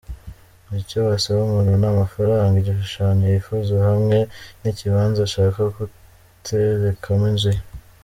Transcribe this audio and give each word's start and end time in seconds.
Icyo 0.81 0.99
basaba 1.07 1.39
umuntu 1.43 1.71
ni 1.81 1.87
amafaranga, 1.93 2.55
igishushanyo 2.57 3.25
yifuza 3.33 3.75
hamwe 3.89 4.17
n’ikibanza 4.61 5.19
ashaka 5.27 5.59
guterekamo 5.75 7.25
inzu 7.33 7.51
ye. 7.57 7.61